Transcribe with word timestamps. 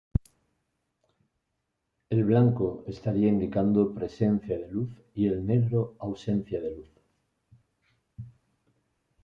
El 2.09 2.23
blanco 2.23 2.83
estaría 2.87 3.27
indicando 3.27 3.93
presencia 3.93 4.57
de 4.57 4.67
luz 4.67 4.89
y 5.13 5.27
el 5.27 5.45
negro 5.45 5.93
ausencia 5.99 6.59
de 6.59 6.71
luz. 6.75 6.89